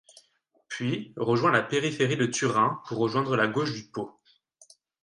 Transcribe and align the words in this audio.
Puis, 0.67 1.13
rejoint 1.15 1.51
la 1.51 1.61
périphérie 1.61 2.17
de 2.17 2.25
Turin 2.25 2.81
pour 2.87 2.97
rejoindre 2.97 3.35
la 3.35 3.47
gauche 3.47 3.73
du 3.73 3.83
Pô. 3.83 4.19